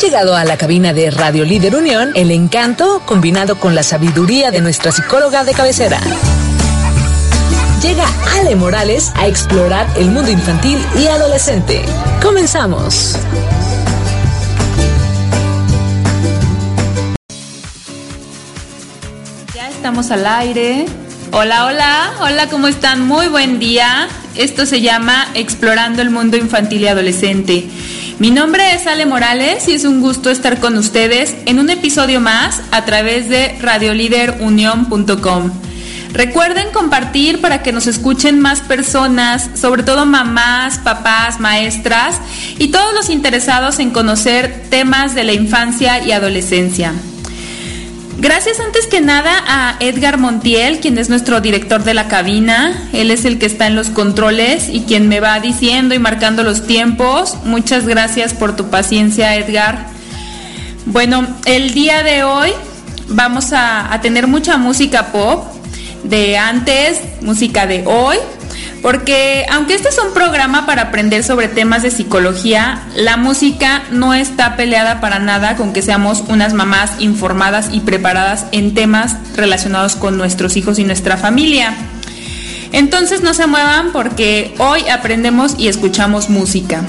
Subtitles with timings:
[0.00, 4.60] Llegado a la cabina de Radio Líder Unión el encanto combinado con la sabiduría de
[4.60, 5.98] nuestra psicóloga de cabecera.
[7.82, 11.82] Llega Ale Morales a explorar el mundo infantil y adolescente.
[12.22, 13.16] Comenzamos.
[19.54, 20.84] Ya estamos al aire.
[21.32, 23.00] Hola, hola, hola, ¿cómo están?
[23.00, 24.08] Muy buen día.
[24.36, 27.66] Esto se llama Explorando el Mundo Infantil y Adolescente.
[28.18, 32.18] Mi nombre es Ale Morales y es un gusto estar con ustedes en un episodio
[32.18, 35.50] más a través de radioliderunión.com.
[36.14, 42.18] Recuerden compartir para que nos escuchen más personas, sobre todo mamás, papás, maestras
[42.58, 46.94] y todos los interesados en conocer temas de la infancia y adolescencia.
[48.18, 52.88] Gracias antes que nada a Edgar Montiel, quien es nuestro director de la cabina.
[52.94, 56.42] Él es el que está en los controles y quien me va diciendo y marcando
[56.42, 57.36] los tiempos.
[57.44, 59.88] Muchas gracias por tu paciencia, Edgar.
[60.86, 62.52] Bueno, el día de hoy
[63.08, 65.44] vamos a, tener mucha música pop
[66.02, 68.16] de antes, música de hoy
[68.82, 74.14] porque aunque este es un programa para aprender sobre temas de psicología, la música no
[74.14, 79.96] está peleada para nada con que seamos unas mamás informadas y preparadas en temas relacionados
[79.96, 81.74] con nuestros hijos y nuestra familia.
[82.72, 86.82] Entonces no se muevan porque hoy aprendemos y escuchamos música.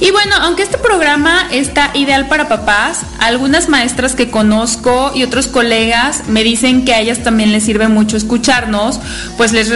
[0.00, 5.46] Y bueno, aunque este programa está ideal para papás, algunas maestras que conozco y otros
[5.46, 9.00] colegas me dicen que a ellas también les sirve mucho escucharnos,
[9.36, 9.68] pues les,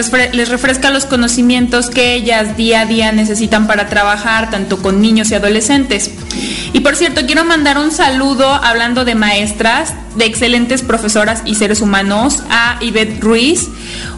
[0.49, 5.35] refresca los conocimientos que ellas día a día necesitan para trabajar, tanto con niños y
[5.35, 6.11] adolescentes.
[6.73, 11.81] Y por cierto, quiero mandar un saludo hablando de maestras, de excelentes profesoras y seres
[11.81, 13.69] humanos, a Ivette Ruiz,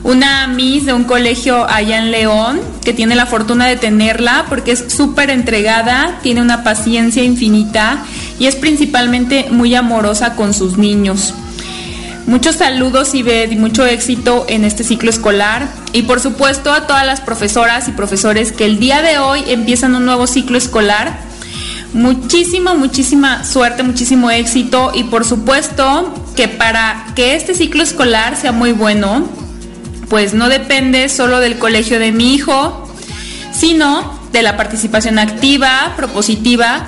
[0.03, 4.71] una Miss de un colegio allá en León, que tiene la fortuna de tenerla porque
[4.71, 8.03] es súper entregada, tiene una paciencia infinita
[8.39, 11.33] y es principalmente muy amorosa con sus niños.
[12.27, 17.05] Muchos saludos y y mucho éxito en este ciclo escolar y por supuesto a todas
[17.05, 21.19] las profesoras y profesores que el día de hoy empiezan un nuevo ciclo escolar.
[21.93, 28.51] Muchísima, muchísima suerte, muchísimo éxito y por supuesto que para que este ciclo escolar sea
[28.51, 29.27] muy bueno,
[30.11, 32.85] pues no depende solo del colegio de mi hijo,
[33.53, 36.85] sino de la participación activa, propositiva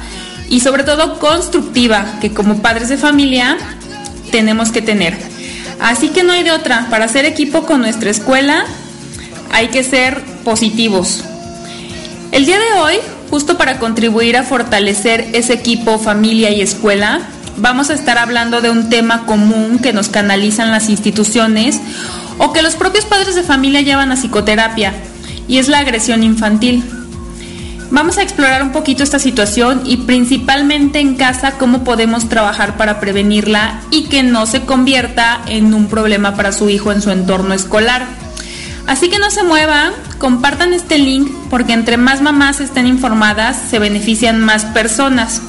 [0.50, 3.57] y sobre todo constructiva que como padres de familia
[4.29, 5.17] tenemos que tener.
[5.79, 8.66] Así que no hay de otra, para hacer equipo con nuestra escuela
[9.53, 11.23] hay que ser positivos.
[12.33, 12.95] El día de hoy,
[13.29, 17.22] justo para contribuir a fortalecer ese equipo familia y escuela,
[17.56, 21.79] vamos a estar hablando de un tema común que nos canalizan las instituciones
[22.38, 24.94] o que los propios padres de familia llevan a psicoterapia,
[25.47, 26.83] y es la agresión infantil.
[27.91, 32.99] Vamos a explorar un poquito esta situación y principalmente en casa cómo podemos trabajar para
[32.99, 37.53] prevenirla y que no se convierta en un problema para su hijo en su entorno
[37.53, 38.07] escolar.
[38.88, 43.77] Así que no se muevan, compartan este link porque entre más mamás estén informadas se
[43.77, 45.41] benefician más personas.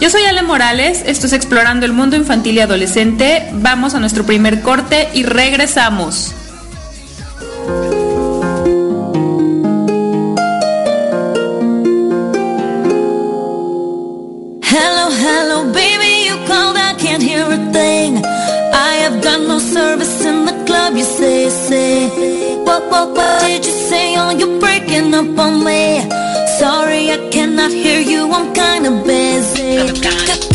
[0.00, 3.48] Yo soy Ale Morales, esto es Explorando el Mundo Infantil y Adolescente.
[3.54, 6.32] Vamos a nuestro primer corte y regresamos.
[14.62, 18.22] Hello, hello, baby, you called, I can't hear a thing.
[18.72, 22.08] I have got no service in the club, you say, say.
[22.64, 24.14] What, what, what did you say?
[24.16, 26.08] Oh, you're breaking up on me.
[26.60, 30.47] Sorry, I cannot hear you, I'm kinda busy.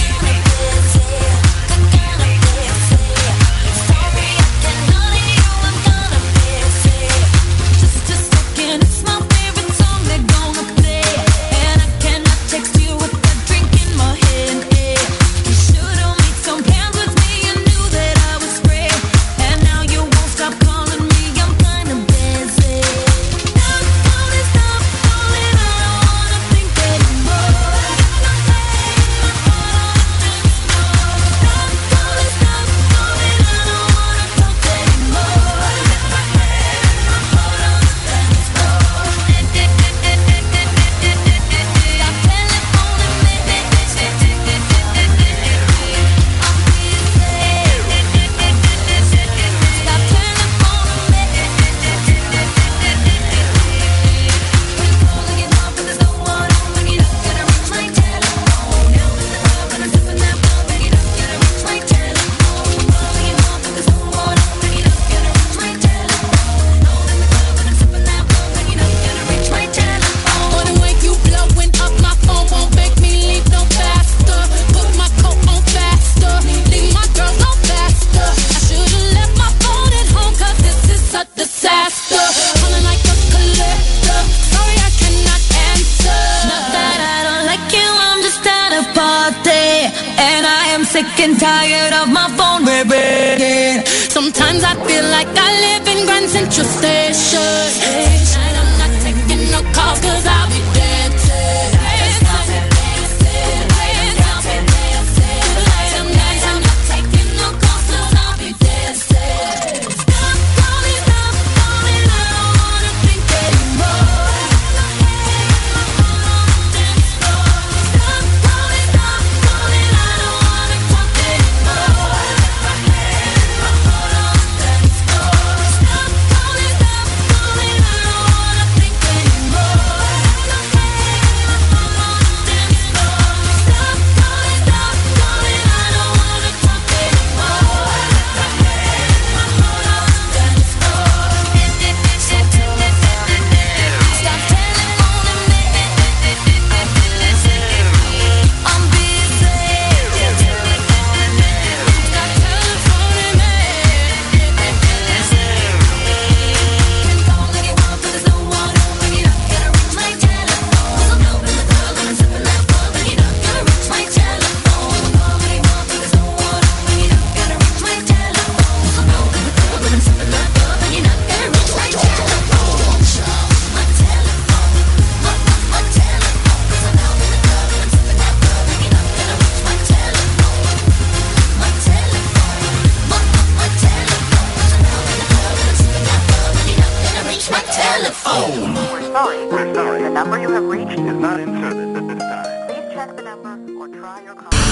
[91.38, 93.86] Tired of my phone ringing.
[93.86, 97.68] Sometimes I feel like I live in Grand Central Station.
[97.84, 100.63] Tonight I'm not taking no calls cause I'll be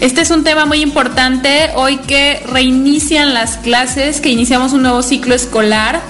[0.00, 5.02] Este es un tema muy importante hoy que reinician las clases, que iniciamos un nuevo
[5.02, 6.00] ciclo escolar,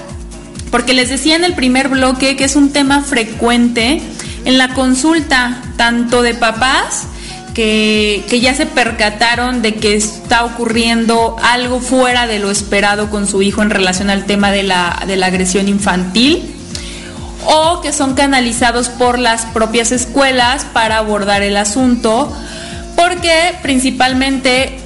[0.71, 4.01] porque les decía en el primer bloque que es un tema frecuente
[4.45, 7.07] en la consulta, tanto de papás
[7.55, 13.27] que, que ya se percataron de que está ocurriendo algo fuera de lo esperado con
[13.27, 16.52] su hijo en relación al tema de la, de la agresión infantil,
[17.47, 22.33] o que son canalizados por las propias escuelas para abordar el asunto
[22.97, 24.79] porque principalmente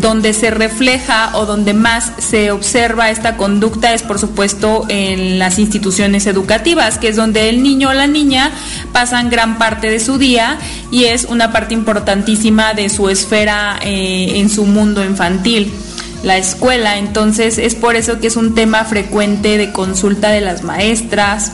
[0.00, 5.58] donde se refleja o donde más se observa esta conducta es por supuesto en las
[5.58, 8.50] instituciones educativas, que es donde el niño o la niña
[8.92, 10.58] pasan gran parte de su día
[10.90, 15.72] y es una parte importantísima de su esfera eh, en su mundo infantil
[16.26, 20.64] la escuela, entonces es por eso que es un tema frecuente de consulta de las
[20.64, 21.52] maestras,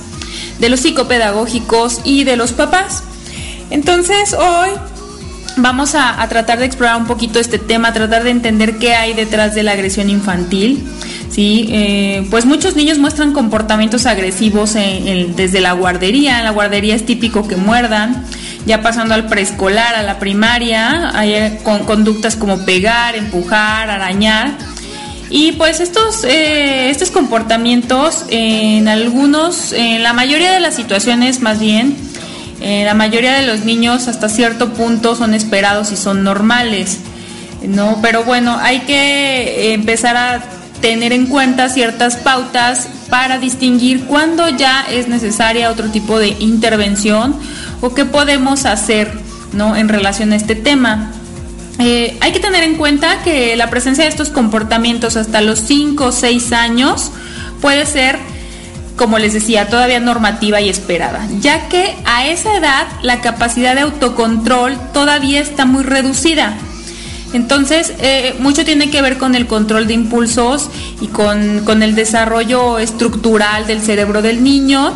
[0.61, 3.05] de los psicopedagógicos y de los papás.
[3.69, 4.71] Entonces hoy
[5.59, 9.55] vamos a, tratar de explorar un poquito este tema, tratar de entender qué hay detrás
[9.55, 10.83] de la agresión infantil.
[11.31, 16.38] Sí, Eh, pues muchos niños muestran comportamientos agresivos desde la guardería.
[16.38, 18.25] En la guardería es típico que muerdan.
[18.64, 24.52] Ya pasando al preescolar, a la primaria, hay eh, con conductas como pegar, empujar, arañar.
[25.31, 31.59] Y pues estos, eh, estos comportamientos en algunos, en la mayoría de las situaciones más
[31.59, 31.97] bien,
[32.61, 36.99] eh, la mayoría de los niños hasta cierto punto son esperados y son normales,
[37.66, 37.99] ¿no?
[38.00, 40.42] Pero bueno, hay que empezar a
[40.81, 47.35] tener en cuenta ciertas pautas para distinguir cuándo ya es necesaria otro tipo de intervención
[47.83, 49.12] o qué podemos hacer,
[49.53, 49.77] ¿no?
[49.77, 51.12] En relación a este tema.
[51.79, 56.07] Eh, hay que tener en cuenta que la presencia de estos comportamientos hasta los 5
[56.07, 57.11] o 6 años
[57.61, 58.19] puede ser,
[58.97, 63.83] como les decía, todavía normativa y esperada, ya que a esa edad la capacidad de
[63.83, 66.57] autocontrol todavía está muy reducida.
[67.33, 70.69] Entonces, eh, mucho tiene que ver con el control de impulsos
[71.01, 74.93] y con, con el desarrollo estructural del cerebro del niño,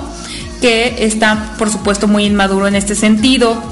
[0.61, 3.63] que está, por supuesto, muy inmaduro en este sentido.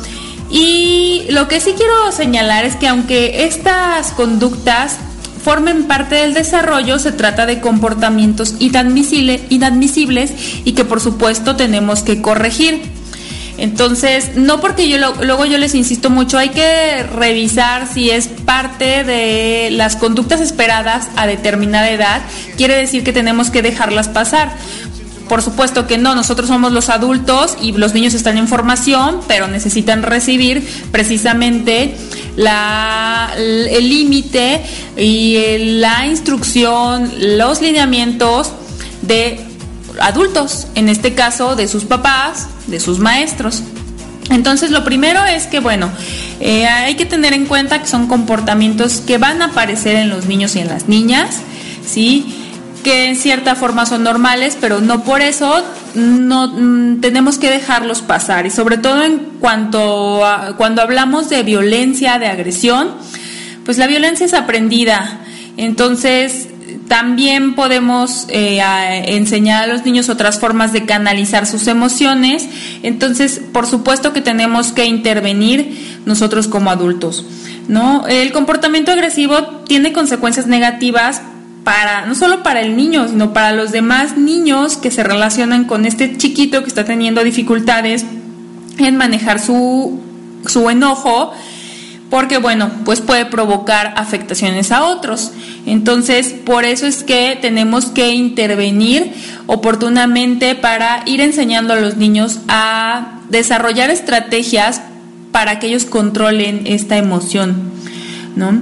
[0.50, 4.98] Y lo que sí quiero señalar es que aunque estas conductas
[5.42, 10.32] formen parte del desarrollo, se trata de comportamientos inadmisible- inadmisibles
[10.64, 12.80] y que por supuesto tenemos que corregir.
[13.56, 19.04] Entonces, no porque yo luego yo les insisto mucho, hay que revisar si es parte
[19.04, 22.22] de las conductas esperadas a determinada edad,
[22.56, 24.50] quiere decir que tenemos que dejarlas pasar.
[25.28, 29.48] Por supuesto que no, nosotros somos los adultos y los niños están en formación, pero
[29.48, 31.96] necesitan recibir precisamente
[32.36, 34.62] la, el límite
[34.96, 38.52] y el- la instrucción, los lineamientos
[39.02, 39.40] de
[40.00, 43.62] adultos, en este caso de sus papás, de sus maestros.
[44.30, 45.90] Entonces lo primero es que, bueno,
[46.40, 50.26] eh, hay que tener en cuenta que son comportamientos que van a aparecer en los
[50.26, 51.36] niños y en las niñas,
[51.86, 52.26] ¿sí?
[52.84, 55.64] Que en cierta forma son normales, pero no por eso
[55.94, 58.46] no mm, tenemos que dejarlos pasar.
[58.46, 62.92] Y sobre todo en cuanto a, cuando hablamos de violencia, de agresión,
[63.64, 65.22] pues la violencia es aprendida.
[65.56, 66.48] Entonces,
[66.88, 68.60] también podemos eh,
[69.08, 72.48] enseñar a los niños otras formas de canalizar sus emociones.
[72.82, 77.24] Entonces, por supuesto que tenemos que intervenir nosotros como adultos.
[77.68, 78.06] ¿no?
[78.06, 81.22] El comportamiento agresivo tiene consecuencias negativas
[81.64, 85.86] para no solo para el niño, sino para los demás niños que se relacionan con
[85.86, 88.04] este chiquito que está teniendo dificultades
[88.78, 90.00] en manejar su,
[90.46, 91.32] su enojo
[92.10, 95.32] porque bueno, pues puede provocar afectaciones a otros.
[95.66, 99.12] Entonces, por eso es que tenemos que intervenir
[99.46, 104.80] oportunamente para ir enseñando a los niños a desarrollar estrategias
[105.32, 107.72] para que ellos controlen esta emoción,
[108.36, 108.60] ¿no?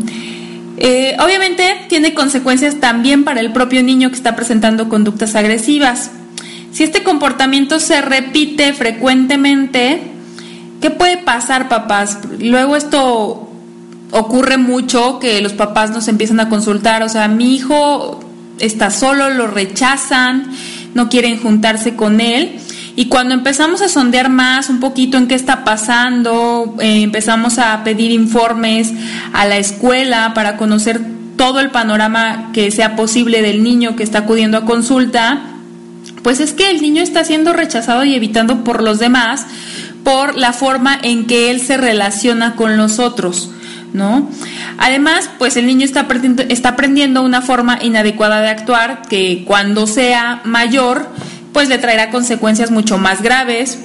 [0.79, 6.11] Eh, obviamente tiene consecuencias también para el propio niño que está presentando conductas agresivas.
[6.73, 10.01] Si este comportamiento se repite frecuentemente,
[10.81, 12.19] ¿qué puede pasar, papás?
[12.39, 13.51] Luego esto
[14.11, 18.21] ocurre mucho que los papás nos empiezan a consultar, o sea, mi hijo
[18.59, 20.53] está solo, lo rechazan,
[20.95, 22.59] no quieren juntarse con él.
[23.03, 27.83] Y cuando empezamos a sondear más un poquito en qué está pasando, eh, empezamos a
[27.83, 28.93] pedir informes
[29.33, 31.01] a la escuela para conocer
[31.37, 35.41] todo el panorama que sea posible del niño que está acudiendo a consulta,
[36.23, 39.47] pues es que el niño está siendo rechazado y evitando por los demás
[40.05, 43.51] por la forma en que él se relaciona con los otros.
[43.93, 44.31] ¿No?
[44.79, 46.07] Además, pues el niño está
[46.49, 51.11] está aprendiendo una forma inadecuada de actuar que cuando sea mayor,
[51.53, 53.79] pues le traerá consecuencias mucho más graves.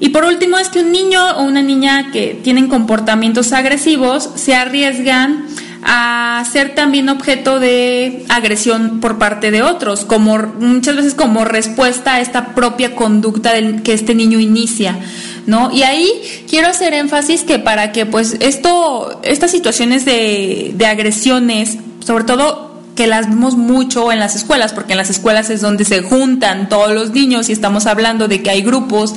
[0.00, 4.54] Y por último es que un niño o una niña que tienen comportamientos agresivos se
[4.54, 5.46] arriesgan
[5.82, 12.14] a ser también objeto de agresión por parte de otros, como muchas veces como respuesta
[12.14, 13.52] a esta propia conducta
[13.82, 14.98] que este niño inicia.
[15.46, 15.70] ¿No?
[15.72, 16.08] Y ahí
[16.48, 22.69] quiero hacer énfasis que para que pues esto, estas situaciones de, de agresiones, sobre todo
[23.00, 26.68] que las vemos mucho en las escuelas, porque en las escuelas es donde se juntan
[26.68, 29.14] todos los niños y estamos hablando de que hay grupos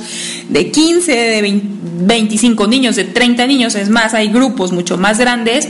[0.48, 1.66] de 15, de 20,
[2.06, 5.68] 25 niños, de 30 niños, es más, hay grupos mucho más grandes.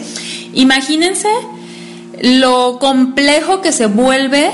[0.53, 1.27] Imagínense
[2.23, 4.49] lo complejo que se vuelve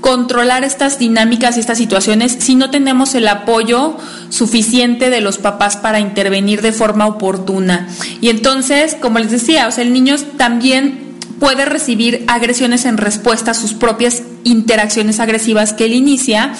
[0.00, 3.96] controlar estas dinámicas y estas situaciones si no tenemos el apoyo
[4.30, 7.88] suficiente de los papás para intervenir de forma oportuna.
[8.20, 11.05] Y entonces, como les decía, o sea, el niño también
[11.38, 16.52] puede recibir agresiones en respuesta a sus propias interacciones agresivas que él inicia,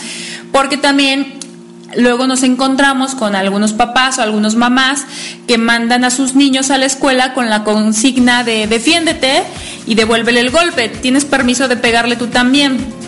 [0.52, 1.34] porque también
[1.96, 5.04] luego nos encontramos con algunos papás o algunos mamás
[5.46, 9.42] que mandan a sus niños a la escuela con la consigna de defiéndete
[9.86, 13.05] y devuélvele el golpe, tienes permiso de pegarle tú también.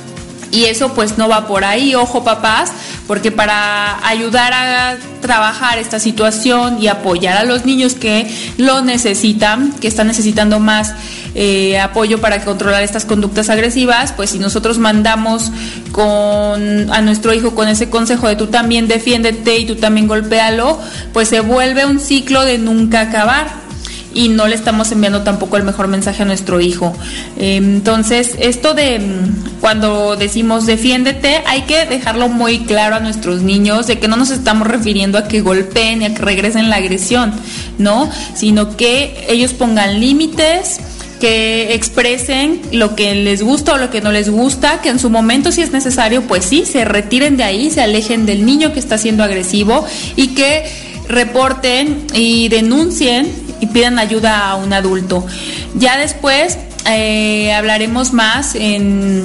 [0.50, 2.73] Y eso pues no va por ahí, ojo papás,
[3.07, 8.26] porque para ayudar a trabajar esta situación y apoyar a los niños que
[8.57, 10.95] lo necesitan, que están necesitando más
[11.35, 15.52] eh, apoyo para controlar estas conductas agresivas, pues si nosotros mandamos
[15.93, 20.81] con a nuestro hijo con ese consejo de tú también defiéndete y tú también golpéalo,
[21.12, 23.67] pues se vuelve un ciclo de nunca acabar
[24.15, 26.93] y no le estamos enviando tampoco el mejor mensaje a nuestro hijo.
[27.37, 33.43] Eh, entonces, esto de mm, cuando decimos defiéndete, hay que dejarlo muy claro a nuestros
[33.43, 36.77] niños de que no nos estamos refiriendo a que golpeen y a que regresen la
[36.77, 37.33] agresión,
[37.79, 38.11] ¿no?
[38.35, 40.81] Sino que ellos pongan límites
[41.21, 45.11] que expresen lo que les gusta o lo que no les gusta, que en su
[45.11, 48.79] momento si es necesario, pues sí, se retiren de ahí, se alejen del niño que
[48.79, 49.85] está siendo agresivo
[50.17, 50.65] y que
[51.09, 55.27] reporten y denuncien y pidan ayuda a un adulto.
[55.75, 59.25] Ya después eh, hablaremos más en,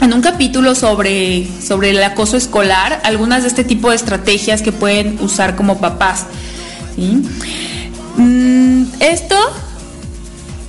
[0.00, 4.72] en, un capítulo sobre, sobre el acoso escolar, algunas de este tipo de estrategias que
[4.72, 6.26] pueden usar como papás.
[8.16, 9.36] Mm, esto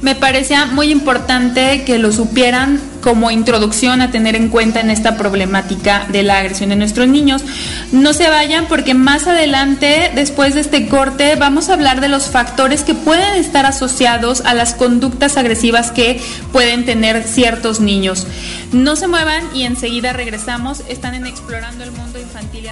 [0.02, 5.16] me parecía muy importante que lo supieran como introducción a tener en cuenta en esta
[5.16, 7.44] problemática de la agresión de nuestros niños.
[7.92, 12.32] No se vayan porque más adelante, después de este corte, vamos a hablar de los
[12.32, 16.20] factores que pueden estar asociados a las conductas agresivas que
[16.52, 18.26] pueden tener ciertos niños.
[18.72, 20.82] No se muevan y enseguida regresamos.
[20.90, 22.72] Están en Explorando el Mundo Infantil.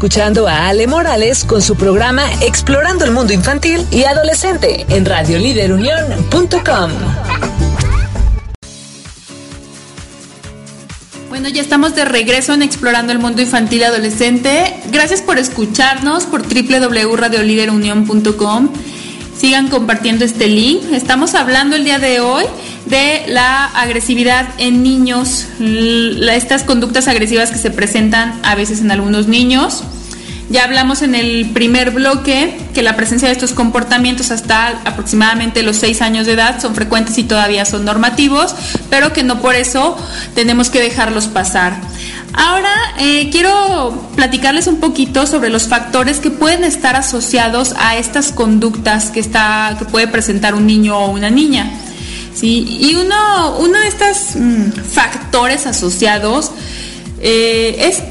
[0.00, 6.90] Escuchando a Ale Morales con su programa Explorando el Mundo Infantil y Adolescente en radioliderunión.com.
[11.28, 14.80] Bueno, ya estamos de regreso en Explorando el Mundo Infantil y Adolescente.
[14.90, 18.70] Gracias por escucharnos por www.radioliderunión.com.
[19.36, 20.80] Sigan compartiendo este link.
[20.94, 22.46] Estamos hablando el día de hoy
[22.90, 29.28] de la agresividad en niños, estas conductas agresivas que se presentan a veces en algunos
[29.28, 29.84] niños.
[30.50, 35.76] Ya hablamos en el primer bloque que la presencia de estos comportamientos hasta aproximadamente los
[35.76, 38.56] 6 años de edad son frecuentes y todavía son normativos,
[38.90, 39.96] pero que no por eso
[40.34, 41.76] tenemos que dejarlos pasar.
[42.32, 48.32] Ahora eh, quiero platicarles un poquito sobre los factores que pueden estar asociados a estas
[48.32, 51.70] conductas que, está, que puede presentar un niño o una niña.
[52.40, 52.78] ¿Sí?
[52.80, 56.50] Y uno, uno de estos mm, factores asociados
[57.20, 58.02] eh, es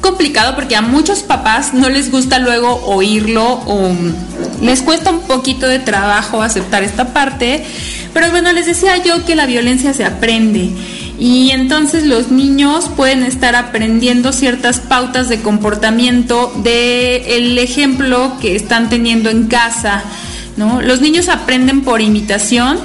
[0.00, 5.20] complicado porque a muchos papás no les gusta luego oírlo o mm, les cuesta un
[5.20, 7.64] poquito de trabajo aceptar esta parte.
[8.12, 10.70] Pero bueno, les decía yo que la violencia se aprende
[11.18, 18.54] y entonces los niños pueden estar aprendiendo ciertas pautas de comportamiento de el ejemplo que
[18.54, 20.04] están teniendo en casa,
[20.56, 20.80] ¿no?
[20.80, 22.78] Los niños aprenden por imitación.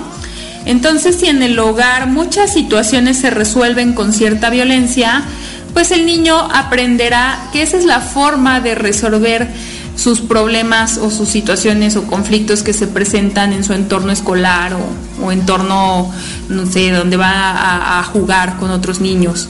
[0.65, 5.23] Entonces, si en el hogar muchas situaciones se resuelven con cierta violencia,
[5.73, 9.49] pues el niño aprenderá que esa es la forma de resolver
[9.95, 15.25] sus problemas o sus situaciones o conflictos que se presentan en su entorno escolar o,
[15.25, 16.11] o entorno,
[16.49, 19.49] no sé, donde va a, a, jugar con otros niños.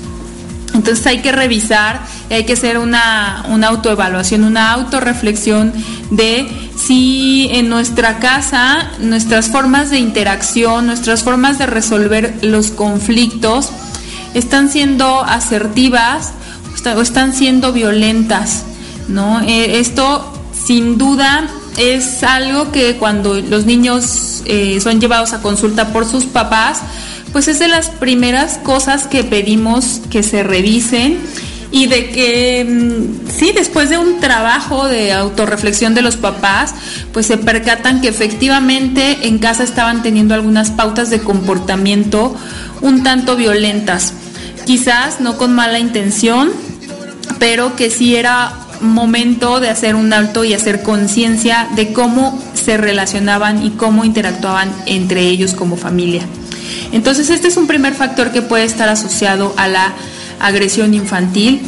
[0.74, 5.72] Entonces hay que revisar, hay que hacer una, autoevaluación, una autorreflexión
[6.10, 13.70] de si en nuestra casa nuestras formas de interacción, nuestras formas de resolver los conflictos
[14.34, 16.34] están siendo asertivas
[16.96, 18.64] o están siendo violentas.
[19.08, 19.42] ¿no?
[19.42, 20.34] Eh, esto
[20.66, 26.26] sin duda es algo que cuando los niños eh, son llevados a consulta por sus
[26.26, 26.82] papás,
[27.34, 31.18] pues es de las primeras cosas que pedimos que se revisen
[31.72, 36.76] y de que mm, sí, después de un trabajo de autorreflexión de los papás,
[37.12, 42.36] pues se percatan que efectivamente en casa estaban teniendo algunas pautas de comportamiento
[42.82, 44.14] un tanto violentas,
[44.68, 46.52] quizás no con mala intención,
[47.40, 52.78] pero que sí era momento de hacer un alto y hacer conciencia de cómo se
[52.78, 56.22] relacionaban y cómo interactuaban entre ellos como familia.
[56.92, 59.94] Entonces este es un primer factor que puede estar asociado a la
[60.40, 61.62] agresión infantil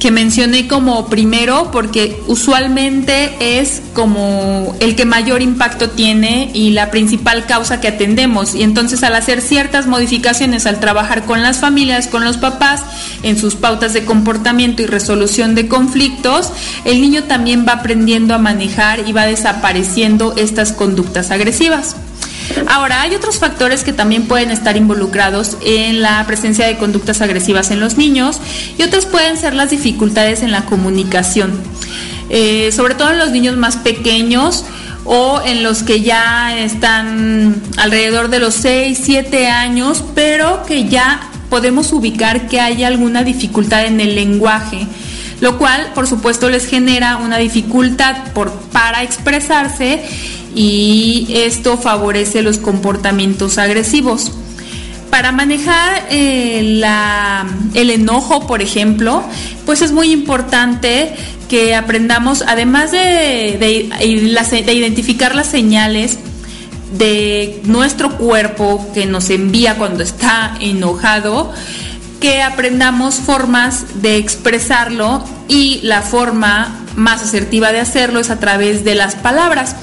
[0.00, 6.90] que mencioné como primero porque usualmente es como el que mayor impacto tiene y la
[6.90, 8.54] principal causa que atendemos.
[8.54, 12.82] Y entonces al hacer ciertas modificaciones, al trabajar con las familias, con los papás,
[13.22, 16.50] en sus pautas de comportamiento y resolución de conflictos,
[16.86, 21.94] el niño también va aprendiendo a manejar y va desapareciendo estas conductas agresivas.
[22.66, 27.70] Ahora, hay otros factores que también pueden estar involucrados en la presencia de conductas agresivas
[27.70, 28.40] en los niños
[28.78, 31.52] y otros pueden ser las dificultades en la comunicación,
[32.28, 34.64] eh, sobre todo en los niños más pequeños
[35.04, 41.30] o en los que ya están alrededor de los 6, 7 años, pero que ya
[41.48, 44.86] podemos ubicar que hay alguna dificultad en el lenguaje
[45.40, 48.16] lo cual por supuesto les genera una dificultad
[48.72, 50.02] para expresarse
[50.54, 54.32] y esto favorece los comportamientos agresivos.
[55.10, 56.82] Para manejar eh,
[57.74, 59.24] el enojo, por ejemplo,
[59.66, 61.12] pues es muy importante
[61.48, 66.18] que aprendamos, además de, de, de identificar las señales,
[66.92, 71.52] de nuestro cuerpo que nos envía cuando está enojado,
[72.20, 78.84] que aprendamos formas de expresarlo y la forma más asertiva de hacerlo es a través
[78.84, 79.74] de las palabras.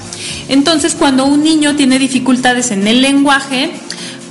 [0.48, 3.72] Entonces, cuando un niño tiene dificultades en el lenguaje,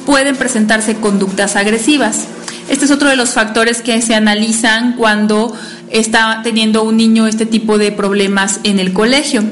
[0.06, 2.28] pueden presentarse conductas agresivas.
[2.70, 5.54] Este es otro de los factores que se analizan cuando
[5.89, 9.43] está teniendo un niño este tipo de problemas en el colegio.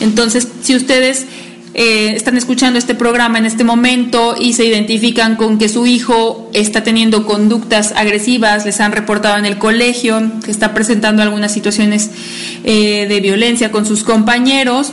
[0.00, 1.26] Entonces, si ustedes
[1.72, 6.50] eh, están escuchando este programa en este momento y se identifican con que su hijo
[6.52, 12.10] está teniendo conductas agresivas, les han reportado en el colegio, que está presentando algunas situaciones
[12.64, 14.92] eh, de violencia con sus compañeros,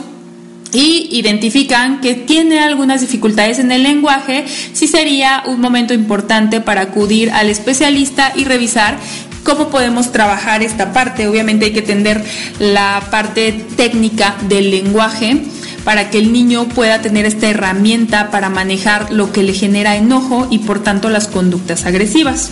[0.72, 6.82] y identifican que tiene algunas dificultades en el lenguaje, sí sería un momento importante para
[6.82, 8.98] acudir al especialista y revisar
[9.44, 11.26] cómo podemos trabajar esta parte.
[11.26, 12.22] Obviamente hay que atender
[12.58, 15.42] la parte técnica del lenguaje
[15.88, 20.46] para que el niño pueda tener esta herramienta para manejar lo que le genera enojo
[20.50, 22.50] y por tanto las conductas agresivas.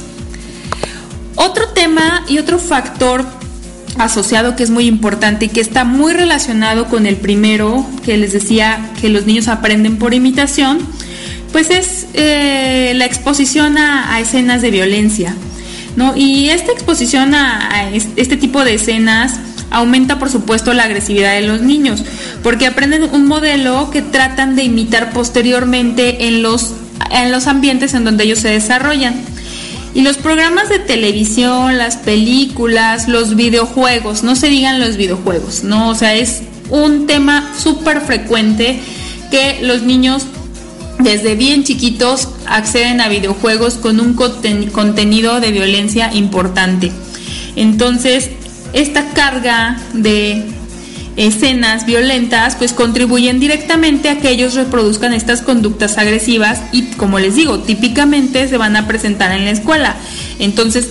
[1.34, 3.26] Otro tema y otro factor
[3.98, 8.32] asociado que es muy importante y que está muy relacionado con el primero que les
[8.32, 10.78] decía que los niños aprenden por imitación,
[11.52, 15.36] pues es eh, la exposición a, escenas de violencia.
[15.94, 16.16] ¿no?
[16.16, 19.34] Y esta exposición a este tipo de escenas
[19.70, 22.04] aumenta por supuesto la agresividad de los niños,
[22.42, 26.72] porque aprenden un modelo que tratan de imitar posteriormente en los,
[27.10, 29.14] en los ambientes en donde ellos se desarrollan.
[29.94, 35.88] Y los programas de televisión, las películas, los videojuegos, no se digan los videojuegos, ¿no?
[35.88, 38.78] O sea, es un tema súper frecuente
[39.30, 40.26] que los niños
[40.98, 46.92] desde bien chiquitos acceden a videojuegos con un conten- contenido de violencia importante.
[47.54, 48.30] Entonces,
[48.76, 50.44] esta carga de
[51.16, 57.34] escenas violentas pues contribuyen directamente a que ellos reproduzcan estas conductas agresivas y como les
[57.34, 59.96] digo, típicamente se van a presentar en la escuela.
[60.38, 60.90] Entonces,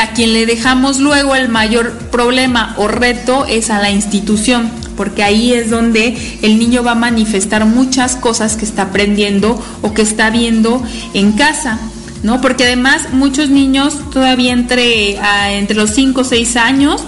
[0.00, 5.24] a quien le dejamos luego el mayor problema o reto es a la institución, porque
[5.24, 10.02] ahí es donde el niño va a manifestar muchas cosas que está aprendiendo o que
[10.02, 10.82] está viendo
[11.14, 11.80] en casa.
[12.22, 12.40] ¿No?
[12.40, 17.04] Porque además muchos niños todavía entre, ah, entre los 5 o 6 años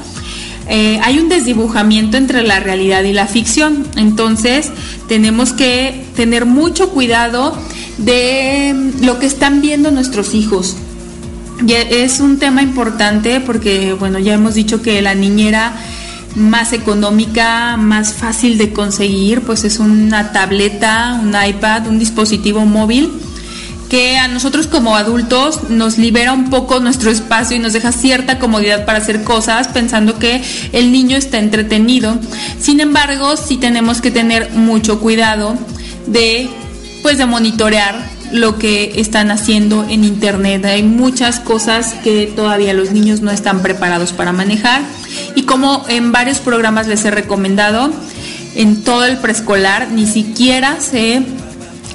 [0.68, 3.86] eh, hay un desdibujamiento entre la realidad y la ficción.
[3.96, 4.70] Entonces
[5.08, 7.56] tenemos que tener mucho cuidado
[7.98, 10.76] de mm, lo que están viendo nuestros hijos.
[11.66, 15.74] Y e- es un tema importante porque, bueno, ya hemos dicho que la niñera
[16.34, 23.10] más económica, más fácil de conseguir, pues es una tableta, un iPad, un dispositivo móvil
[23.88, 28.38] que a nosotros como adultos nos libera un poco nuestro espacio y nos deja cierta
[28.38, 32.18] comodidad para hacer cosas pensando que el niño está entretenido.
[32.60, 35.56] Sin embargo, sí tenemos que tener mucho cuidado
[36.06, 36.48] de
[37.02, 40.64] pues de monitorear lo que están haciendo en internet.
[40.64, 44.82] Hay muchas cosas que todavía los niños no están preparados para manejar
[45.36, 47.92] y como en varios programas les he recomendado,
[48.56, 51.22] en todo el preescolar ni siquiera se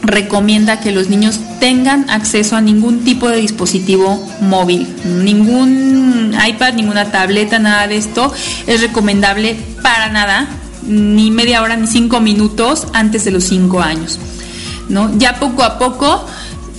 [0.04, 7.12] recomienda que los niños tengan acceso a ningún tipo de dispositivo móvil, ningún iPad, ninguna
[7.12, 8.34] tableta, nada de esto
[8.66, 10.48] es recomendable para nada,
[10.88, 14.18] ni media hora ni cinco minutos antes de los cinco años.
[14.90, 15.16] ¿no?
[15.20, 16.26] Ya poco a poco,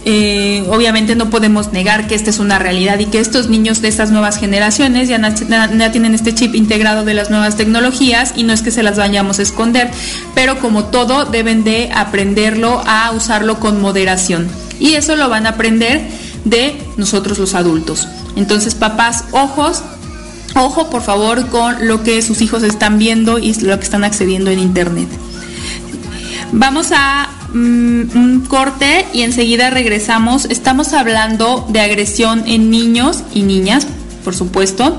[0.04, 3.88] eh, obviamente no podemos negar que esta es una realidad y que estos niños de
[3.88, 8.52] estas nuevas generaciones ya, ya tienen este chip integrado de las nuevas tecnologías y no
[8.52, 9.90] es que se las vayamos a esconder,
[10.34, 14.48] pero como todo deben de aprenderlo a usarlo con moderación
[14.80, 16.02] y eso lo van a aprender
[16.44, 18.08] de nosotros los adultos.
[18.34, 19.82] Entonces, papás, ojos,
[20.56, 24.50] ojo por favor con lo que sus hijos están viendo y lo que están accediendo
[24.50, 25.08] en internet.
[26.50, 30.46] Vamos a un corte y enseguida regresamos.
[30.46, 33.86] Estamos hablando de agresión en niños y niñas,
[34.24, 34.98] por supuesto.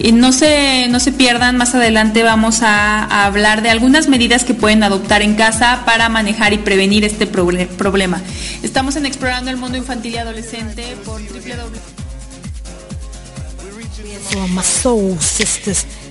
[0.00, 4.54] Y no se, no se pierdan, más adelante vamos a, hablar de algunas medidas que
[4.54, 8.22] pueden adoptar en casa para manejar y prevenir este proble- problema.
[8.62, 11.80] Estamos en Explorando el Mundo Infantil y Adolescente por www.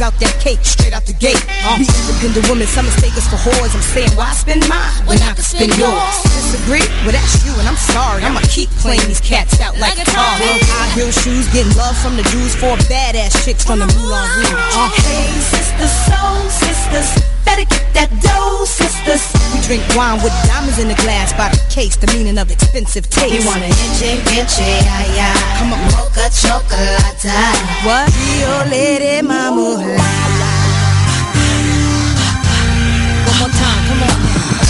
[0.00, 1.36] Let him know we bout that cake straight out the gate.
[1.64, 3.76] Uh, be independent women, some mistake us for whores.
[3.76, 6.16] I'm saying, why spend mine when I can spend yours?
[6.24, 6.84] Disagree?
[7.04, 8.24] Well, that's you, and I'm sorry.
[8.24, 10.24] I'ma keep playing these cats out like a car.
[10.40, 14.72] High heel shoes, getting love from the Jews, four badass chicks from the Moulin Rouge.
[14.72, 17.08] Uh, Hey, sisters, soul sisters,
[17.50, 19.26] better get that dough, sisters.
[19.50, 23.10] we drink wine with diamonds in the glass by the case, the meaning of expensive
[23.10, 23.34] taste.
[23.34, 24.70] You want an inche, inche,
[25.18, 25.34] yeah.
[25.58, 25.82] Come on.
[25.90, 27.26] Mocha chocolate.
[27.82, 28.06] What?
[28.14, 29.82] Rio lady mama.
[33.26, 34.69] One more time, come on.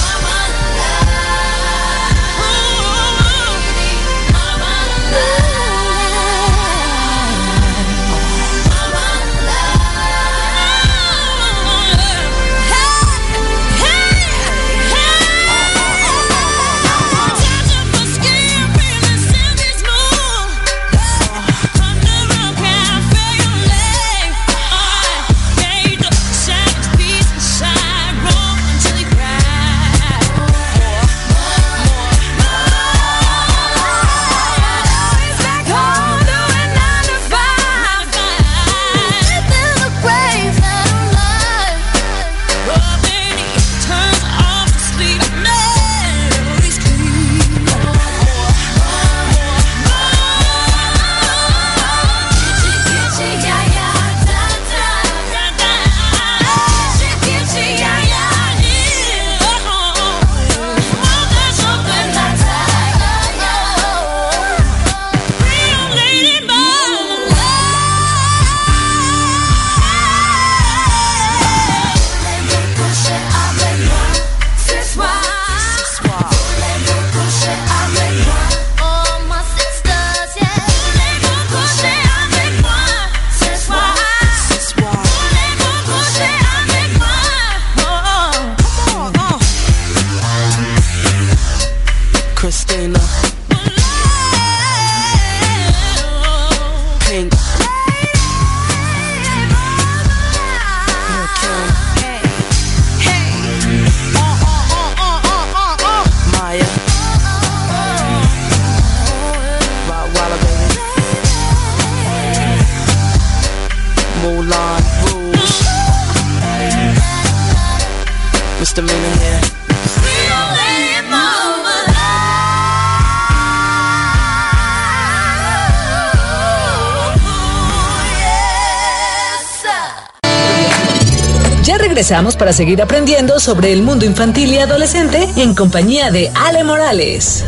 [132.10, 137.44] Regresamos para seguir aprendiendo sobre el mundo infantil y adolescente en compañía de Ale Morales.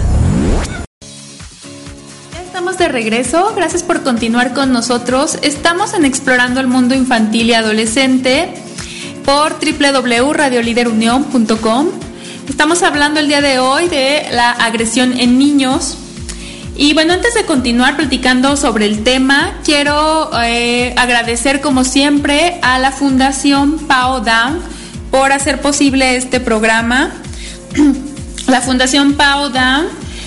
[2.41, 5.37] Estamos de regreso, gracias por continuar con nosotros.
[5.43, 8.55] Estamos en Explorando el Mundo Infantil y Adolescente
[9.25, 11.89] por www.radioliderunión.com.
[12.49, 15.99] Estamos hablando el día de hoy de la agresión en niños.
[16.83, 22.81] Y bueno, antes de continuar platicando sobre el tema, quiero eh, agradecer como siempre a
[22.81, 24.59] la Fundación Pao Down
[25.13, 27.13] por hacer posible este programa.
[28.49, 29.87] La Fundación Pao Down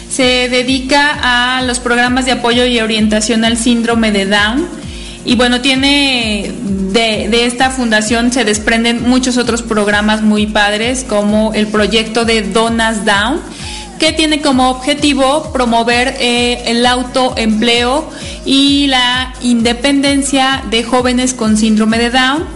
[0.09, 4.65] se dedica a los programas de apoyo y orientación al síndrome de Down.
[5.25, 6.53] Y bueno, tiene
[6.93, 12.43] de, de esta fundación se desprenden muchos otros programas muy padres, como el proyecto de
[12.43, 13.41] Donas Down,
[13.99, 18.09] que tiene como objetivo promover eh, el autoempleo
[18.45, 22.55] y la independencia de jóvenes con síndrome de Down.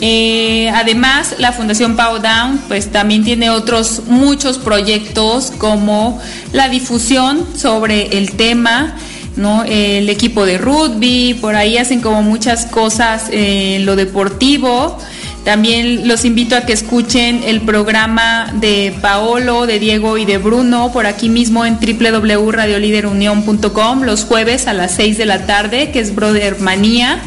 [0.00, 6.20] Eh, además, la Fundación Pau Down pues también tiene otros muchos proyectos como
[6.52, 8.96] la difusión sobre el tema,
[9.36, 9.64] ¿no?
[9.64, 14.98] El equipo de rugby, por ahí hacen como muchas cosas en lo deportivo.
[15.46, 20.90] También los invito a que escuchen el programa de Paolo, de Diego y de Bruno
[20.92, 26.16] por aquí mismo en www.radioliderunión.com los jueves a las 6 de la tarde, que es
[26.16, 27.20] Brother Manía,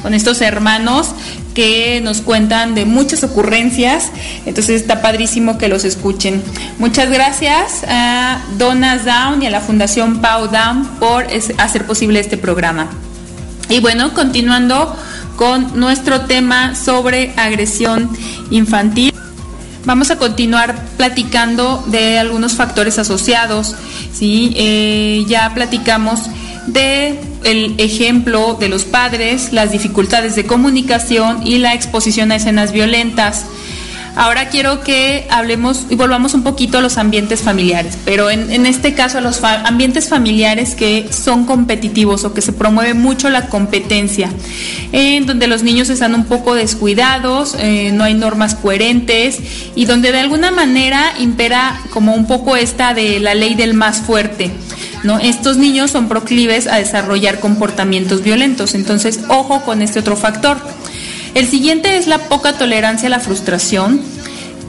[0.00, 1.08] con estos hermanos
[1.54, 4.10] que nos cuentan de muchas ocurrencias.
[4.46, 6.42] Entonces está padrísimo que los escuchen.
[6.78, 11.26] Muchas gracias a Donas Down y a la Fundación Pau Down por
[11.58, 12.88] hacer posible este programa.
[13.68, 14.96] Y bueno, continuando
[15.36, 18.10] con nuestro tema sobre agresión
[18.50, 19.12] infantil.
[19.84, 23.76] Vamos a continuar platicando de algunos factores asociados.
[24.12, 24.52] ¿sí?
[24.56, 26.22] Eh, ya platicamos
[26.66, 33.46] de ejemplo de los padres, las dificultades de comunicación y la exposición a escenas violentas.
[34.16, 38.94] Ahora quiero que hablemos y volvamos un poquito a los ambientes familiares, pero en, este
[38.94, 44.30] caso a los ambientes familiares que son competitivos o que se promueve mucho la competencia,
[44.92, 49.38] en donde los niños están un poco descuidados, eh, no hay normas coherentes
[49.74, 53.98] y donde de alguna manera impera como un poco esta de la ley del más
[53.98, 54.50] fuerte.
[55.02, 55.18] ¿no?
[55.18, 60.56] Estos niños son proclives a desarrollar comportamientos violentos, entonces ojo con este otro factor.
[61.36, 64.00] El siguiente es la poca tolerancia a la frustración,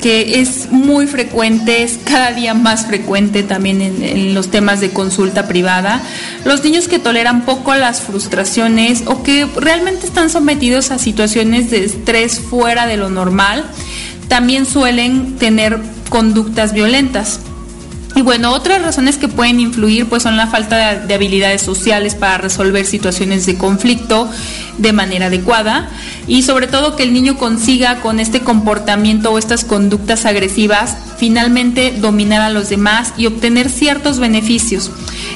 [0.02, 5.48] que es muy frecuente, es cada día más frecuente también en, los temas de consulta
[5.48, 6.02] privada.
[6.44, 11.86] Los niños que toleran poco las frustraciones o que realmente están sometidos a situaciones de
[11.86, 13.64] estrés fuera de lo normal,
[14.28, 17.40] también suelen tener conductas violentas.
[18.18, 22.16] Y bueno, otras razones que pueden influir pues son la falta de, de habilidades sociales
[22.16, 24.28] para resolver situaciones de conflicto
[24.80, 25.88] de manera adecuada
[26.26, 31.92] y sobre todo que el niño consiga con este comportamiento o estas conductas agresivas finalmente
[31.92, 34.90] dominar a los demás y obtener ciertos beneficios.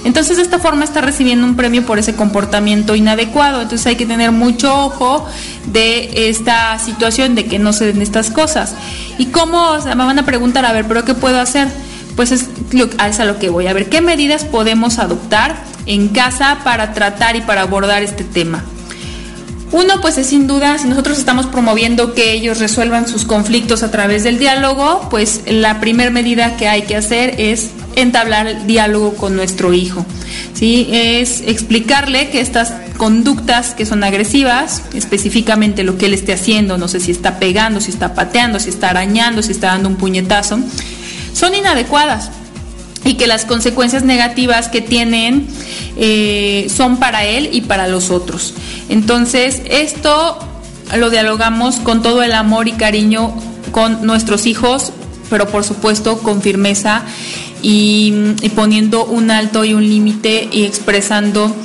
[0.03, 3.61] Entonces de esta forma está recibiendo un premio por ese comportamiento inadecuado.
[3.61, 5.27] Entonces hay que tener mucho ojo
[5.67, 8.73] de esta situación de que no se den estas cosas.
[9.19, 9.69] ¿Y cómo?
[9.69, 11.67] O me van a preguntar, a ver, pero ¿qué puedo hacer?
[12.21, 13.65] Pues es, es a lo que voy.
[13.65, 15.55] A ver, ¿qué medidas podemos adoptar
[15.87, 18.63] en casa para tratar y para abordar este tema?
[19.71, 23.89] Uno, pues es sin duda, si nosotros estamos promoviendo que ellos resuelvan sus conflictos a
[23.89, 29.15] través del diálogo, pues la primera medida que hay que hacer es entablar el diálogo
[29.15, 30.05] con nuestro hijo.
[30.53, 30.89] ¿sí?
[30.91, 36.87] Es explicarle que estas conductas que son agresivas, específicamente lo que él esté haciendo, no
[36.87, 40.59] sé si está pegando, si está pateando, si está arañando, si está dando un puñetazo,
[41.33, 42.29] son inadecuadas
[43.03, 45.47] y que las consecuencias negativas que tienen
[45.97, 48.53] eh, son para él y para los otros.
[48.89, 50.37] Entonces, esto
[50.97, 53.33] lo dialogamos con todo el amor y cariño
[53.71, 54.91] con nuestros hijos,
[55.29, 57.03] pero por supuesto con firmeza
[57.61, 61.55] y, y poniendo un alto y un límite y expresando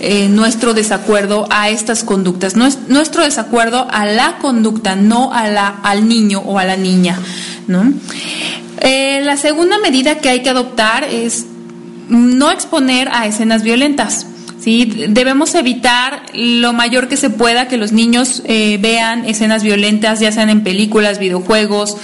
[0.00, 5.68] eh, nuestro desacuerdo a estas conductas, Nues- nuestro desacuerdo a la conducta, no a la,
[5.82, 7.18] al niño o a la niña,
[7.66, 7.92] ¿no?
[8.80, 11.46] Eh, la segunda medida que hay que adoptar es
[12.08, 14.26] no exponer a escenas violentas.
[14.60, 15.06] ¿sí?
[15.08, 20.30] Debemos evitar lo mayor que se pueda que los niños eh, vean escenas violentas, ya
[20.30, 21.96] sean en películas, videojuegos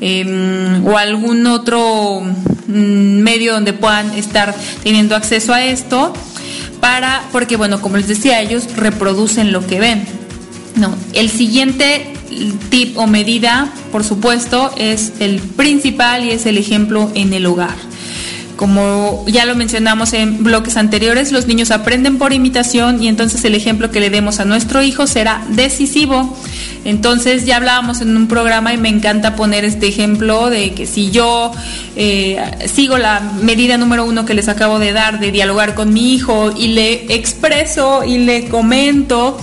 [0.00, 6.12] eh, o algún otro mm, medio donde puedan estar teniendo acceso a esto,
[6.80, 10.04] para, porque bueno, como les decía, ellos reproducen lo que ven.
[10.76, 12.12] No, el siguiente
[12.70, 17.74] tip o medida, por supuesto, es el principal y es el ejemplo en el hogar.
[18.56, 23.54] Como ya lo mencionamos en bloques anteriores, los niños aprenden por imitación y entonces el
[23.54, 26.36] ejemplo que le demos a nuestro hijo será decisivo.
[26.84, 31.10] Entonces ya hablábamos en un programa y me encanta poner este ejemplo de que si
[31.10, 31.52] yo
[31.96, 32.40] eh,
[32.72, 36.52] sigo la medida número uno que les acabo de dar de dialogar con mi hijo
[36.56, 39.38] y le expreso y le comento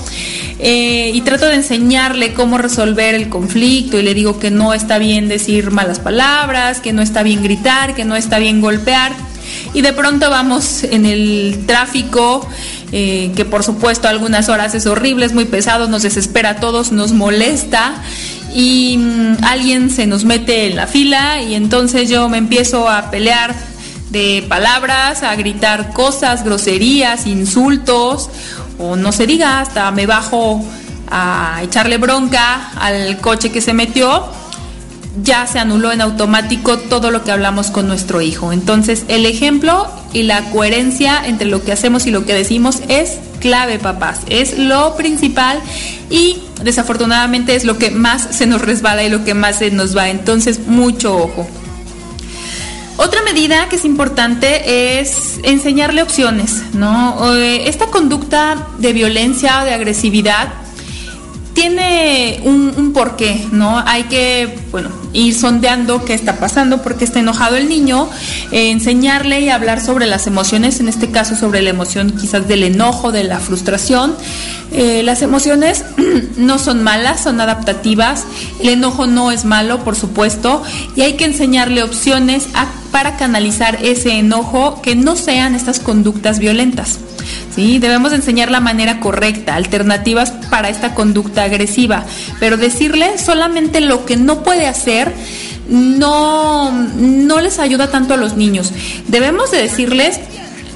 [0.60, 4.98] eh, y trato de enseñarle cómo resolver el conflicto y le digo que no está
[4.98, 9.14] bien decir malas palabras, que no está bien gritar, que no está bien golpear.
[9.74, 12.48] Y de pronto vamos en el tráfico,
[12.92, 16.92] eh, que por supuesto algunas horas es horrible, es muy pesado, nos desespera a todos,
[16.92, 17.96] nos molesta
[18.54, 23.12] y mm, alguien se nos mete en la fila y entonces yo me empiezo a
[23.12, 23.54] pelear
[24.10, 28.30] de palabras, a gritar cosas, groserías, insultos,
[28.80, 30.64] o no se diga, hasta me bajo
[31.10, 34.26] a echarle bronca al coche que se metió,
[35.24, 38.54] ya se anuló en automático todo lo que hablamos con nuestro hijo.
[38.54, 43.18] Entonces, el ejemplo y la coherencia entre lo que hacemos y lo que decimos es
[43.40, 44.22] clave, papás.
[44.30, 45.60] Es lo principal
[46.10, 49.96] y desafortunadamente es lo que más se nos resbala y lo que más se nos
[49.96, 50.10] va.
[50.10, 51.48] Entonces, mucho ojo.
[52.98, 57.36] Otra medida que es importante es enseñarle opciones, ¿no?
[57.36, 60.48] Eh, Esta conducta de violencia o de agresividad
[61.58, 63.80] tiene un, porqué, ¿no?
[63.80, 68.08] Hay que, bueno, ir sondeando qué está pasando, por qué está enojado el niño,
[68.52, 72.62] eh, enseñarle y hablar sobre las emociones, en este caso sobre la emoción quizás del
[72.62, 74.16] enojo, de la frustración.
[74.72, 75.84] Eh, las emociones
[76.38, 78.26] no son malas, son adaptativas.
[78.60, 80.62] El enojo no es malo, por supuesto,
[80.96, 82.50] y hay que enseñarle opciones
[82.92, 87.00] para canalizar ese enojo que no sean estas conductas violentas.
[87.58, 92.06] Debemos enseñar la manera correcta, alternativas para esta conducta agresiva,
[92.40, 95.12] pero decirle solamente lo que no puede hacer
[95.68, 98.72] no, no les ayuda tanto a los niños.
[99.08, 100.20] Debemos de decirles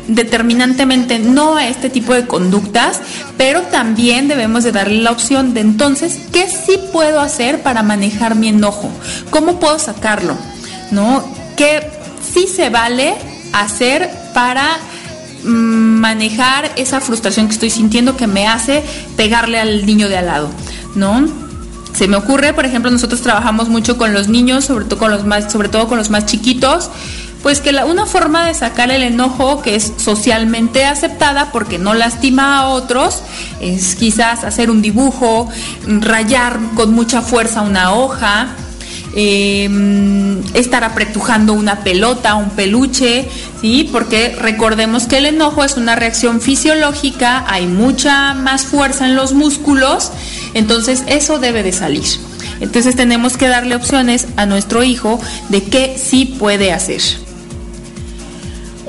[0.07, 2.99] determinantemente no a este tipo de conductas,
[3.38, 8.36] pero también debemos de darle la opción de entonces, ¿qué sí puedo hacer para manejar
[8.36, 8.89] mi enojo?
[9.29, 10.36] ¿Cómo puedo sacarlo?
[10.89, 11.23] ¿No?
[11.55, 11.88] ¿Qué
[12.34, 13.13] sí se vale
[13.53, 14.79] hacer para
[15.44, 18.84] manejar esa frustración que estoy sintiendo que me hace
[19.18, 20.50] pegarle al niño de al lado,
[20.96, 21.26] ¿no?
[21.94, 25.26] Se me ocurre, por ejemplo, nosotros trabajamos mucho con los niños, sobre todo con los
[25.26, 26.89] más, sobre todo con los más chiquitos,
[27.44, 31.94] pues que la- una forma de sacar el enojo que es socialmente aceptada porque no
[31.94, 33.24] lastima a otros
[33.60, 35.50] es quizás hacer un dibujo,
[35.86, 38.48] rayar con mucha fuerza una hoja,
[39.16, 39.70] eh,
[40.53, 43.28] estar apretujando una pelota, un peluche,
[43.59, 43.89] ¿sí?
[43.91, 49.34] Porque recordemos que el enojo es una reacción fisiológica, hay mucha más fuerza en los
[49.34, 50.12] músculos,
[50.53, 52.05] entonces eso debe de salir.
[52.59, 57.01] Entonces tenemos que darle opciones a nuestro hijo de qué sí puede hacer.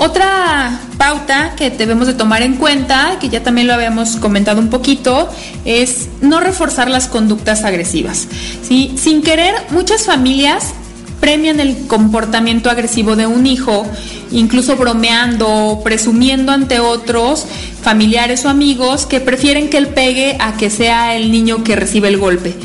[0.02, 4.68] Otra pauta que debemos de tomar en cuenta, que ya también lo habíamos comentado un
[4.68, 5.28] poquito,
[5.64, 8.26] es no reforzar las conductas agresivas.
[8.66, 8.92] ¿sí?
[8.96, 10.74] Sin querer, muchas familias
[11.20, 13.86] premian el comportamiento agresivo de un hijo,
[14.32, 17.46] incluso bromeando, presumiendo ante otros,
[17.80, 22.08] familiares o amigos, que prefieren que él pegue a que sea el niño que recibe
[22.08, 22.56] el golpe.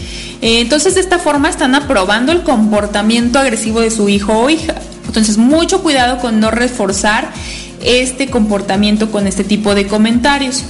[0.42, 4.74] Eh, Entonces, de esta forma están aprobando el comportamiento agresivo de su hijo o hija.
[5.18, 7.32] Entonces, mucho cuidado con no reforzar
[7.84, 10.64] este comportamiento con este tipo de comentarios.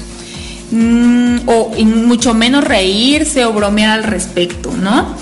[0.72, 5.16] Mm, o mucho menos reírse o bromear al respecto, ¿no?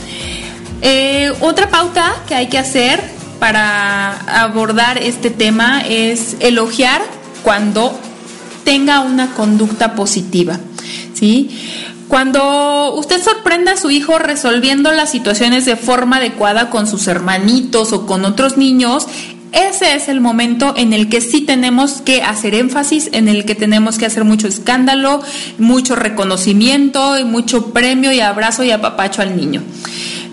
[0.81, 2.99] Eh, otra pauta que hay que hacer
[3.39, 7.01] para abordar este tema es elogiar
[7.43, 7.97] cuando
[8.63, 10.59] tenga una conducta positiva,
[11.13, 11.49] ¿sí?
[12.07, 17.93] Cuando usted sorprenda a su hijo resolviendo las situaciones de forma adecuada con sus hermanitos
[17.93, 19.07] o con otros niños,
[19.51, 23.55] ese es el momento en el que sí tenemos que hacer énfasis, en el que
[23.55, 25.21] tenemos que hacer mucho escándalo,
[25.57, 29.63] mucho reconocimiento y mucho premio y abrazo y apapacho al niño.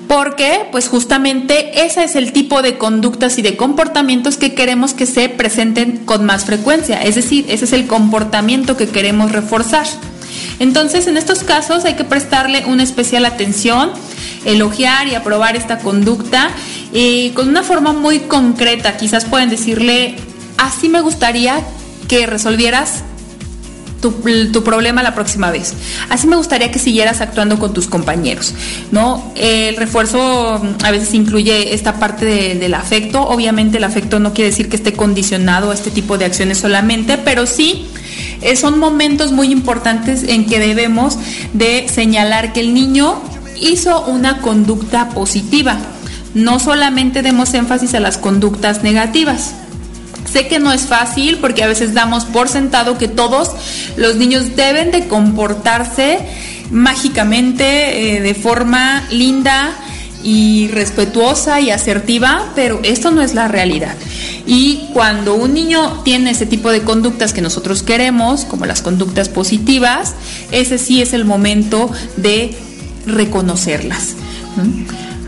[0.09, 5.07] Porque, pues justamente ese es el tipo de conductas y de comportamientos que queremos que
[5.07, 7.01] se presenten con más frecuencia.
[7.01, 9.87] Es decir, ese es el comportamiento que queremos reforzar.
[10.63, 13.91] Entonces, en estos casos hay que prestarle una especial atención,
[14.45, 16.51] elogiar y aprobar esta conducta
[16.93, 18.97] y con una forma muy concreta.
[18.97, 20.15] Quizás pueden decirle,
[20.59, 21.61] así me gustaría
[22.07, 23.03] que resolvieras
[24.03, 25.73] tu, problema la próxima vez.
[26.11, 28.53] Así me gustaría que siguieras actuando con tus compañeros,
[28.91, 29.33] ¿no?
[29.37, 33.23] El refuerzo mm, a veces incluye esta parte de- del afecto.
[33.23, 37.17] Obviamente el afecto no quiere decir que esté condicionado a este tipo de acciones solamente,
[37.17, 37.87] pero sí
[38.43, 41.17] eh, son momentos muy importantes en que debemos
[41.55, 43.23] de señalar que el niño
[43.61, 45.77] hizo una conducta positiva.
[46.35, 49.55] No solamente demos énfasis a las conductas negativas.
[50.31, 53.51] Sé que no es fácil porque a veces damos por sentado que todos
[53.97, 56.19] los niños deben de comportarse
[56.71, 59.77] mágicamente, eh, de forma linda
[60.25, 63.95] y respetuosa y asertiva, pero esto no es la realidad.
[64.47, 69.29] Y cuando un niño tiene ese tipo de conductas que nosotros queremos, como las conductas
[69.29, 70.15] positivas,
[70.51, 72.57] ese sí es el momento de
[73.07, 74.15] reconocerlas.
[74.57, 74.65] ¿no?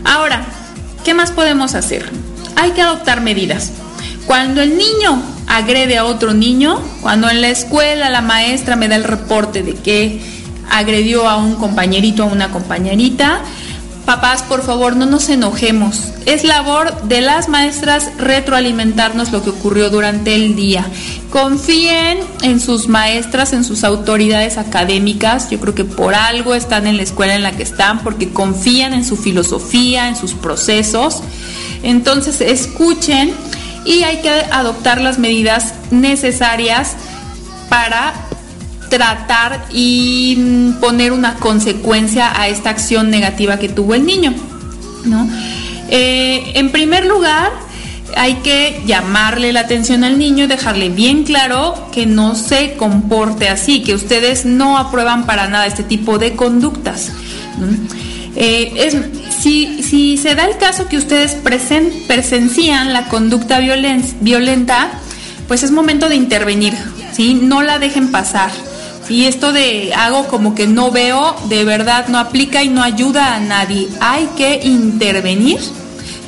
[0.09, 0.45] Ahora,
[1.03, 2.09] ¿qué más podemos hacer?
[2.55, 3.71] Hay que adoptar medidas.
[4.25, 8.95] Cuando el niño agrede a otro niño, cuando en la escuela la maestra me da
[8.95, 10.21] el reporte de que
[10.69, 13.41] agredió a un compañerito, a una compañerita,
[14.05, 16.11] papás, por favor, no nos enojemos.
[16.25, 20.85] Es labor de las maestras retroalimentarnos lo que ocurrió durante el día.
[21.31, 25.49] Confíen en sus maestras, en sus autoridades académicas.
[25.49, 28.93] Yo creo que por algo están en la escuela en la que están, porque confían
[28.93, 31.21] en su filosofía, en sus procesos.
[31.83, 33.33] Entonces, escuchen
[33.85, 36.95] y hay que adoptar las medidas necesarias
[37.69, 38.13] para
[38.89, 44.33] tratar y poner una consecuencia a esta acción negativa que tuvo el niño.
[45.05, 45.27] ¿no?
[45.89, 47.51] Eh, en primer lugar,
[48.15, 53.49] hay que llamarle la atención al niño y dejarle bien claro que no se comporte
[53.49, 57.11] así, que ustedes no aprueban para nada este tipo de conductas.
[58.35, 58.97] Eh, es,
[59.41, 64.91] si, si se da el caso que ustedes presen, presencian la conducta violen, violenta,
[65.47, 66.73] pues es momento de intervenir,
[67.13, 67.35] ¿sí?
[67.35, 68.51] No la dejen pasar.
[69.07, 73.35] Y esto de hago como que no veo, de verdad no aplica y no ayuda
[73.35, 73.87] a nadie.
[74.01, 75.59] Hay que intervenir,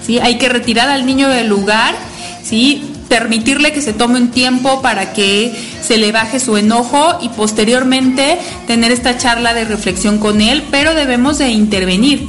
[0.06, 0.20] ¿sí?
[0.20, 1.96] Hay que retirar al niño del lugar,
[2.44, 2.84] ¿sí?
[3.08, 8.38] Permitirle que se tome un tiempo para que se le baje su enojo y posteriormente
[8.66, 12.28] tener esta charla de reflexión con él, pero debemos de intervenir.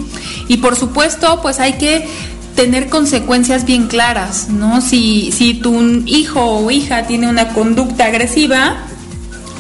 [0.49, 2.07] Y por supuesto, pues hay que
[2.55, 4.81] tener consecuencias bien claras, ¿no?
[4.81, 8.79] Si, si tu hijo o hija tiene una conducta agresiva,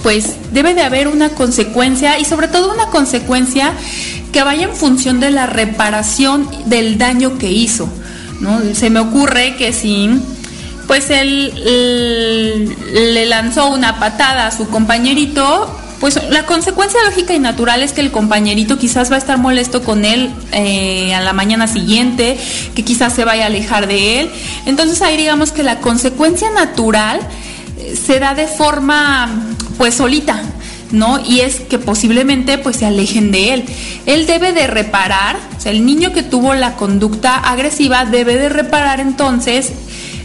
[0.03, 3.73] pues debe de haber una consecuencia y sobre todo una consecuencia
[4.33, 7.89] que vaya en función de la reparación del daño que hizo,
[8.41, 8.61] ¿no?
[8.75, 10.11] Se me ocurre que si
[10.89, 11.53] pues él,
[12.93, 15.70] le lanzó una patada a su compañerito,
[16.01, 19.82] pues la consecuencia lógica y natural es que el compañerito quizás va a estar molesto
[19.82, 22.39] con él eh, a la mañana siguiente,
[22.74, 24.30] que quizás se vaya a alejar de él.
[24.64, 27.20] Entonces ahí digamos que la consecuencia natural
[27.78, 29.28] eh, se da de forma
[29.76, 30.41] pues solita,
[30.91, 31.20] ¿no?
[31.22, 33.64] Y es que posiblemente pues se alejen de él.
[34.07, 38.49] Él debe de reparar, o sea, el niño que tuvo la conducta agresiva debe de
[38.49, 39.72] reparar entonces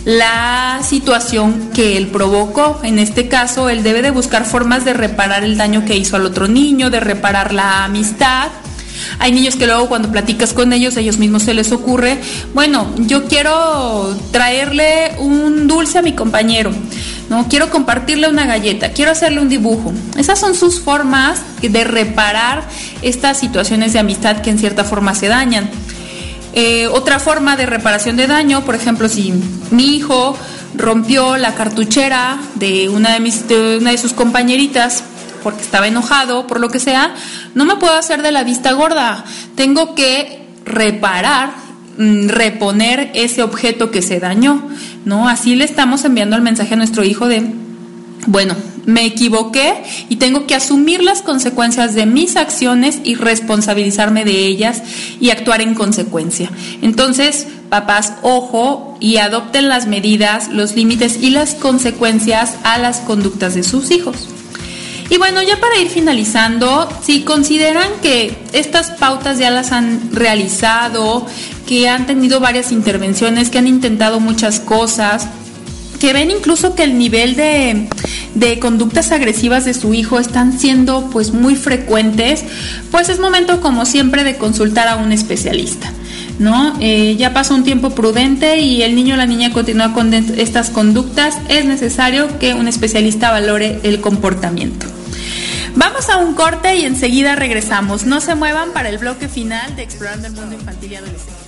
[0.05, 2.79] la situación que él provocó.
[2.83, 6.25] En este caso, él debe de buscar formas de reparar el daño que hizo al
[6.25, 8.49] otro niño, de reparar la amistad.
[9.19, 12.19] Hay niños que luego cuando platicas con ellos, ellos mismos se les ocurre,
[12.53, 16.71] bueno, yo quiero traerle un dulce a mi compañero,
[17.29, 19.93] no quiero compartirle una galleta, quiero hacerle un dibujo.
[20.17, 22.63] Esas son sus formas de reparar
[23.01, 25.69] estas situaciones de amistad que en cierta forma se dañan.
[26.53, 29.33] Eh, otra forma de reparación de daño, por ejemplo, si
[29.71, 30.37] mi hijo
[30.75, 35.03] rompió la cartuchera de una de, mis, de una de sus compañeritas
[35.43, 37.13] porque estaba enojado, por lo que sea,
[37.53, 39.25] no me puedo hacer de la vista gorda.
[39.55, 41.53] Tengo que reparar,
[41.97, 44.63] mm, reponer ese objeto que se dañó,
[45.05, 45.27] ¿no?
[45.27, 47.51] Así le estamos enviando el mensaje a nuestro hijo de,
[48.27, 48.55] bueno,
[48.85, 54.81] me equivoqué y tengo que asumir las consecuencias de mis acciones y responsabilizarme de ellas
[55.19, 56.49] y actuar en consecuencia.
[56.81, 63.55] Entonces, papás, ojo y adopten las medidas, los límites y las consecuencias a las conductas
[63.55, 64.27] de sus hijos.
[65.09, 71.27] Y bueno, ya para ir finalizando, si consideran que estas pautas ya las han realizado,
[71.67, 75.27] que han tenido varias intervenciones, que han intentado muchas cosas,
[76.03, 77.87] que ven incluso que el nivel de,
[78.35, 82.43] de, conductas agresivas de su hijo están siendo pues muy frecuentes,
[82.91, 85.93] pues es momento como siempre de consultar a un especialista.
[86.39, 86.75] ¿No?
[86.81, 90.71] Eh, ya pasó un tiempo prudente y el niño o la niña continúa con estas
[90.71, 94.85] conductas, es necesario que un especialista valore el comportamiento.
[95.75, 98.05] Vamos a un corte y enseguida regresamos.
[98.05, 101.43] No se muevan para el bloque final de Explorando el Mundo Infantil y Adolescente.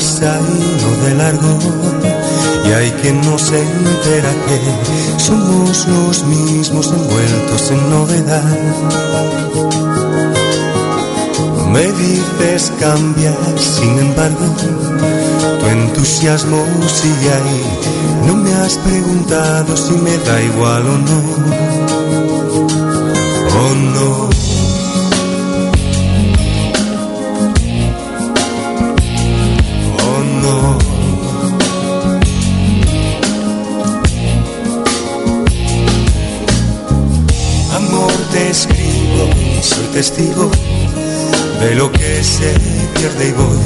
[0.00, 1.58] Pasa y no de largo,
[2.66, 4.58] y hay quien no se entera que
[5.18, 8.58] somos los mismos envueltos en novedad.
[11.72, 14.46] Me dices cambiar, sin embargo,
[15.60, 17.62] tu entusiasmo sigue ahí.
[18.26, 21.20] No me has preguntado si me da igual o no.
[23.62, 24.39] O no.
[39.92, 40.50] Testigo
[41.60, 42.52] de lo que se
[42.94, 43.58] pierde y voy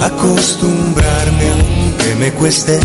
[0.00, 2.78] a acostumbrarme aunque me cueste.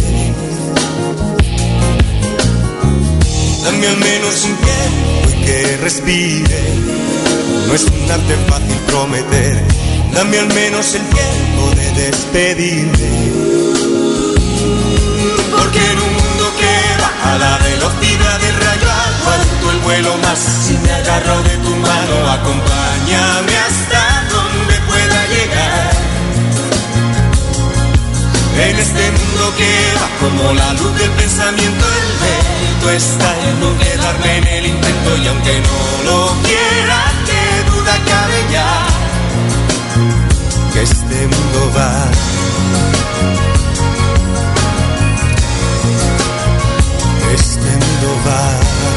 [3.64, 6.64] Dame al menos un tiempo y que respire.
[7.68, 9.64] No es un arte fácil prometer.
[10.14, 13.32] Dame al menos el tiempo de despedirme.
[15.58, 19.55] Porque en un mundo que va a la velocidad del rayo
[19.86, 20.40] vuelo más.
[20.40, 24.02] Si me agarro de tu mano, acompáñame hasta
[24.34, 25.92] donde pueda llegar.
[28.68, 33.70] En este mundo que va como la luz del pensamiento, el reto está en no
[33.78, 35.80] quedarme en el intento y aunque no
[36.10, 38.72] lo quiera, qué duda cabe ya
[40.74, 41.92] que este mundo va.
[47.34, 48.95] Este mundo va.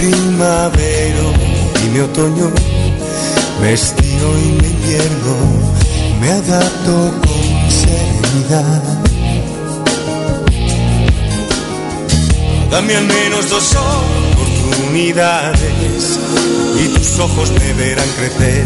[0.00, 1.24] Primavero
[1.84, 2.50] y mi otoño,
[3.60, 5.36] me estío y me invierno,
[6.20, 8.82] me adapto con serenidad.
[12.70, 16.18] Dame al menos dos oportunidades
[16.82, 18.64] y tus ojos me verán crecer.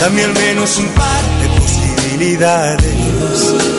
[0.00, 3.75] Dame al menos un par de posibilidades.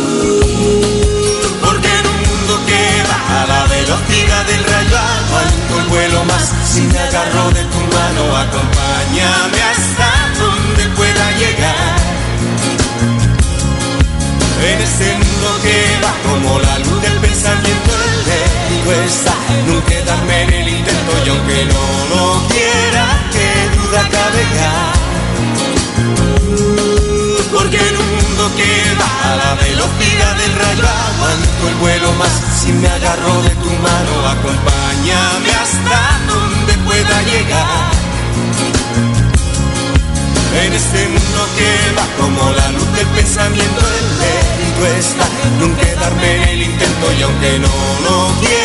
[3.88, 6.53] Velocidad del rayo aguanto el vuelo más.
[6.65, 10.09] Si me agarro de tu mano, acompáñame hasta
[10.39, 11.95] donde pueda llegar.
[14.69, 19.85] En este mundo que va como la luz del pensamiento, el riesgo está en no
[19.85, 24.97] quedarme en el intento y aunque no lo quiera, qué duda cabe ya.
[28.56, 32.32] Que va a la velocidad del rayo aguanto el vuelo más.
[32.60, 37.91] Si me agarro de tu mano, acompáñame hasta donde pueda llegar.
[40.64, 45.26] En este mundo que va como la luz del pensamiento, el mérito está
[45.76, 48.57] quedarme en el intento y aunque no lo quiera,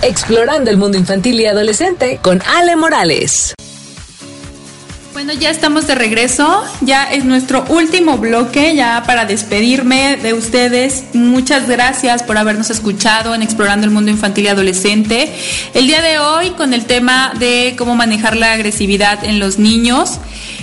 [0.00, 3.52] Explorando el Mundo Infantil y Adolescente con Ale Morales.
[5.12, 6.64] Bueno, ya estamos de regreso.
[6.80, 11.04] Ya es nuestro último bloque, ya para despedirme de ustedes.
[11.12, 15.30] Muchas gracias por habernos escuchado en Explorando el Mundo Infantil y Adolescente.
[15.74, 20.20] El día de hoy con el tema de cómo manejar la agresividad en los niños.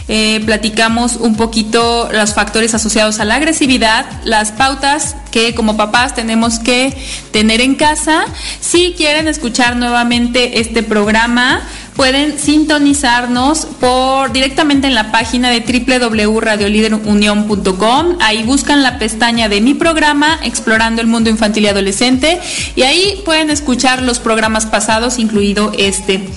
[0.10, 6.16] Eh, platicamos un poquito los factores asociados a la agresividad, las pautas que como papás
[6.16, 6.96] tenemos que
[7.32, 8.24] tener en casa.
[8.62, 11.62] Si quieren escuchar nuevamente este programa,
[11.98, 18.16] pueden sintonizarnos por directamente en la página de www.radioliderunión.com.
[18.22, 22.40] Ahí buscan la pestaña de mi programa Explorando el Mundo Infantil y Adolescente
[22.76, 26.30] y ahí pueden escuchar los programas pasados, incluido este.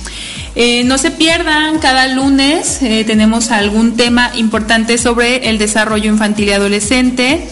[0.57, 6.49] Eh, no se pierdan, cada lunes eh, tenemos algún tema importante sobre el desarrollo infantil
[6.49, 7.49] y adolescente.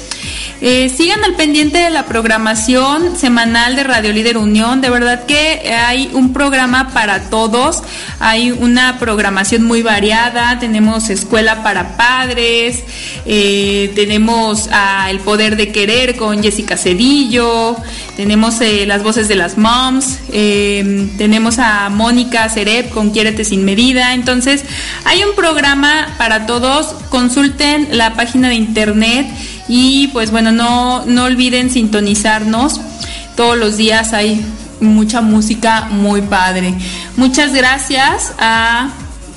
[0.61, 4.80] Eh, sigan al pendiente de la programación semanal de Radio Líder Unión.
[4.80, 7.82] De verdad que hay un programa para todos.
[8.18, 10.59] Hay una programación muy variada.
[10.59, 12.82] Tenemos escuela para padres.
[13.24, 17.76] eh, tenemos a El Poder de Querer con Jessica Cedillo.
[18.16, 20.18] Tenemos eh, las voces de las moms.
[20.28, 24.12] tenemos a Mónica Cerep con Quiérete sin medida.
[24.12, 24.64] Entonces,
[25.04, 26.96] hay un programa para todos.
[27.11, 29.28] Consulten la página de internet
[29.69, 32.81] y pues bueno, no, no olviden sintonizarnos.
[33.37, 34.45] Todos los días hay
[34.81, 36.75] mucha música muy padre.
[37.16, 38.91] Muchas gracias a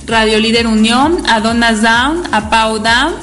[0.07, 3.13] Radio Líder Unión, a Donas Down, a Pau Down.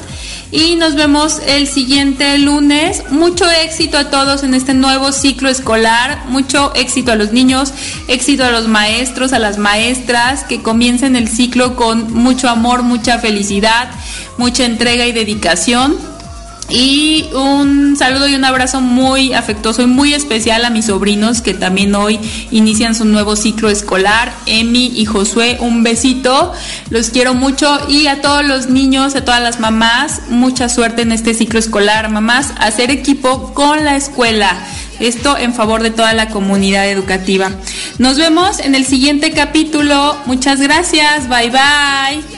[0.51, 3.11] Y nos vemos el siguiente lunes.
[3.11, 6.25] Mucho éxito a todos en este nuevo ciclo escolar.
[6.29, 7.75] Mucho éxito a los niños,
[8.09, 13.19] éxito a los maestros, a las maestras, que comiencen el ciclo con mucho amor, mucha
[13.19, 13.91] felicidad,
[14.39, 15.97] mucha entrega y dedicación.
[16.71, 21.55] Y un saludo y un abrazo muy afectuoso y muy especial a mis sobrinos que
[21.55, 24.33] también hoy inician su nuevo ciclo escolar.
[24.45, 26.53] Emi y Josué, un besito.
[26.91, 27.79] Los quiero mucho.
[27.89, 32.11] Y a todos los niños, a todas las mamás, mucha suerte en este ciclo escolar.
[32.11, 34.59] Mamás, hacer equipo con la escuela.
[35.01, 37.51] Esto en favor de toda la comunidad educativa.
[37.99, 40.17] Nos vemos en el siguiente capítulo.
[40.27, 41.29] Muchas gracias.
[41.29, 42.38] Bye bye.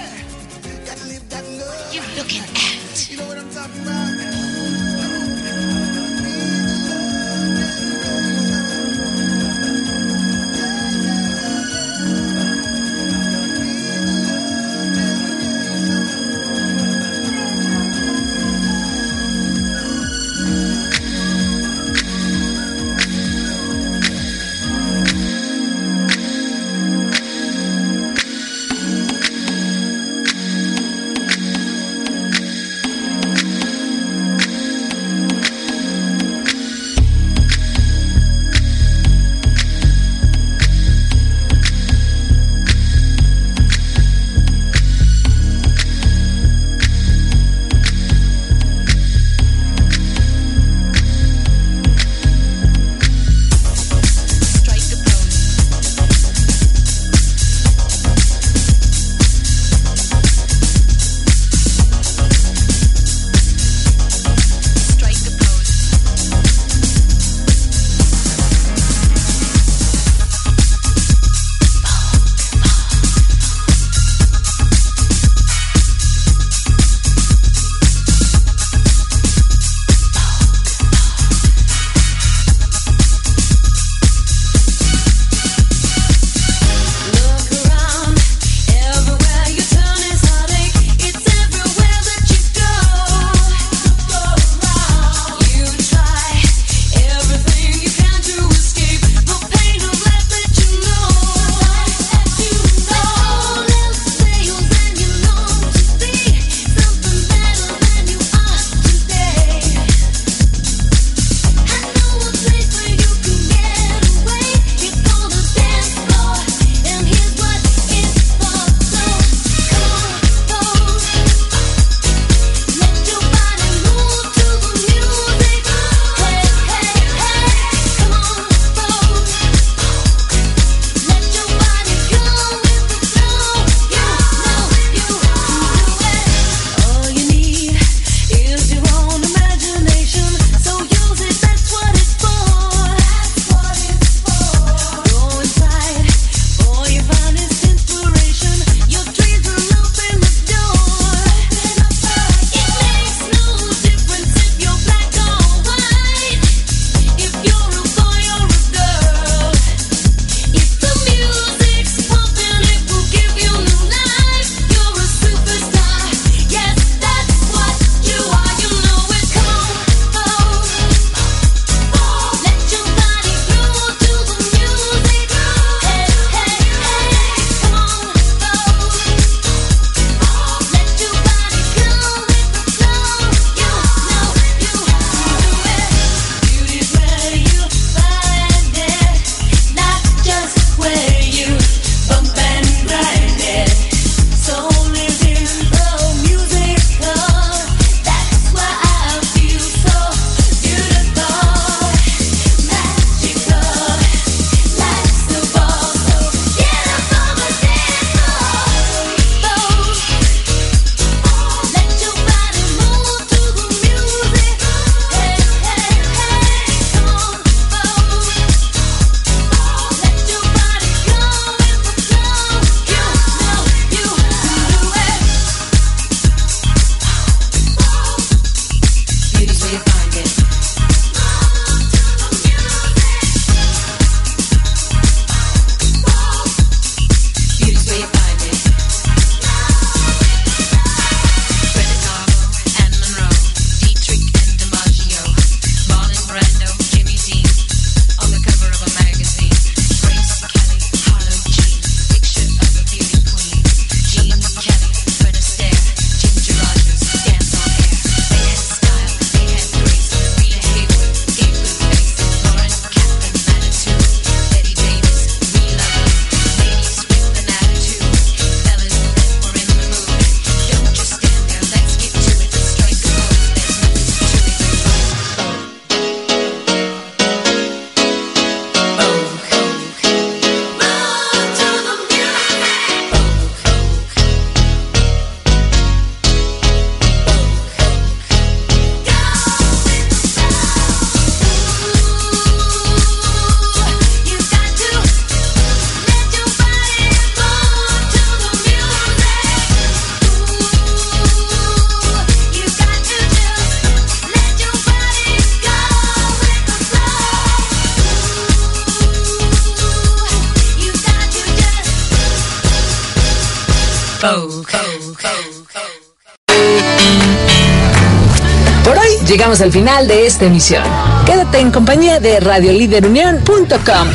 [319.61, 320.83] Llegamos al final de esta emisión.
[321.27, 324.09] Quédate en compañía de radioliderunión.com.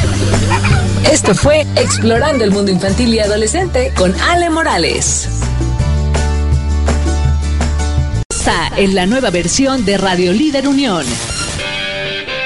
[1.11, 5.29] Esto fue Explorando el Mundo Infantil y Adolescente con Ale Morales.
[8.29, 10.31] Esta es la nueva versión de Radio
[10.67, 11.05] Unión.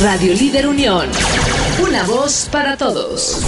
[0.01, 1.07] Radio Líder Unión.
[1.81, 3.39] Una voz para todos.